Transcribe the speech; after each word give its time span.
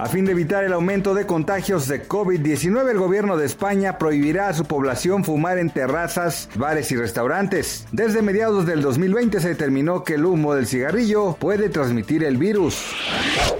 A 0.00 0.06
fin 0.06 0.24
de 0.24 0.32
evitar 0.32 0.64
el 0.64 0.72
aumento 0.72 1.12
de 1.12 1.26
contagios 1.26 1.86
de 1.86 2.08
COVID-19, 2.08 2.90
el 2.90 2.96
gobierno 2.96 3.36
de 3.36 3.44
España 3.44 3.98
prohibirá 3.98 4.48
a 4.48 4.54
su 4.54 4.64
población 4.64 5.24
fumar 5.24 5.58
en 5.58 5.68
terrazas, 5.68 6.48
bares 6.54 6.90
y 6.90 6.96
restaurantes. 6.96 7.86
Desde 7.92 8.22
mediados 8.22 8.64
del 8.64 8.80
2020 8.80 9.40
se 9.40 9.48
determinó 9.48 10.02
que 10.02 10.14
el 10.14 10.24
humo 10.24 10.54
del 10.54 10.66
cigarrillo 10.66 11.36
puede 11.38 11.68
transmitir 11.68 12.24
el 12.24 12.38
virus. 12.38 12.82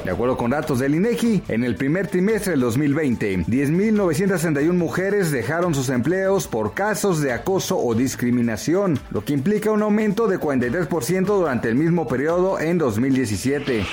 De 0.02 0.12
acuerdo 0.12 0.38
con 0.38 0.52
datos 0.52 0.78
del 0.78 0.94
INEGI, 0.94 1.42
en 1.48 1.62
el 1.62 1.76
primer 1.76 2.06
trimestre 2.06 2.52
del 2.52 2.60
2020, 2.60 3.40
10.961 3.40 4.72
mujeres 4.72 5.30
dejaron 5.30 5.74
sus 5.74 5.90
empleos 5.90 6.48
por 6.48 6.72
casos 6.72 7.20
de 7.20 7.32
acoso 7.32 7.76
o 7.76 7.94
discriminación, 7.94 8.98
lo 9.10 9.26
que 9.26 9.34
implica 9.34 9.72
un 9.72 9.82
aumento 9.82 10.26
de 10.26 10.40
43% 10.40 11.26
durante 11.26 11.68
el 11.68 11.74
mismo 11.74 12.08
periodo 12.08 12.58
en 12.58 12.78
2017. 12.78 13.84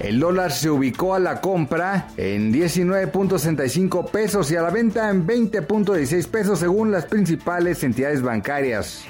El 0.00 0.18
dólar 0.18 0.50
se 0.50 0.68
ubicó 0.68 1.14
a 1.14 1.20
la 1.20 1.40
compra 1.40 2.08
en 2.16 2.52
19.65 2.52 4.10
pesos 4.10 4.50
y 4.50 4.56
a 4.56 4.62
la 4.62 4.70
venta 4.70 5.08
en 5.10 5.26
20.16 5.26 6.26
pesos 6.28 6.58
según 6.58 6.90
las 6.90 7.06
principales 7.06 7.84
entidades 7.84 8.20
bancarias. 8.20 9.04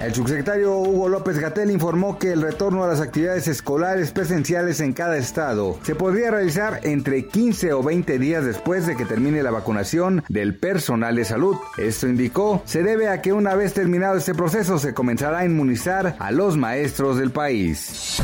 El 0.00 0.12
subsecretario 0.12 0.78
Hugo 0.78 1.08
López 1.08 1.38
Gatel 1.38 1.70
informó 1.70 2.18
que 2.18 2.32
el 2.32 2.42
retorno 2.42 2.82
a 2.82 2.88
las 2.88 3.00
actividades 3.00 3.46
escolares 3.46 4.10
presenciales 4.10 4.80
en 4.80 4.94
cada 4.94 5.16
estado 5.16 5.78
se 5.84 5.94
podría 5.94 6.32
realizar 6.32 6.80
entre 6.82 7.28
15 7.28 7.72
o 7.72 7.82
20 7.84 8.18
días 8.18 8.44
después 8.44 8.84
de 8.86 8.96
que 8.96 9.04
termine 9.04 9.44
la 9.44 9.52
vacunación 9.52 10.24
del 10.28 10.56
personal 10.56 11.14
de 11.14 11.24
salud. 11.24 11.56
Esto 11.78 12.08
indicó 12.08 12.62
se 12.66 12.82
debe 12.82 13.08
a 13.08 13.22
que 13.22 13.32
una 13.32 13.54
vez 13.54 13.74
terminado 13.74 14.16
este 14.16 14.34
proceso 14.34 14.78
se 14.78 14.92
comenzará 14.92 15.38
a 15.38 15.44
inmunizar 15.44 16.16
a 16.18 16.32
los 16.32 16.56
maestros 16.56 17.16
del 17.16 17.30
país. 17.30 18.18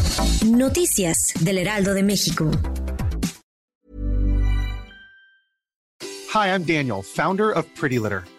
Noticias 0.46 1.32
del 1.40 1.58
Heraldo 1.58 1.94
de 1.94 2.02
México. 2.02 2.50
Hi, 6.34 6.48
I'm 6.48 6.64
Daniel, 6.64 7.02
founder 7.02 7.52
of 7.52 7.66
Pretty 7.78 7.98
Litter. 7.98 8.24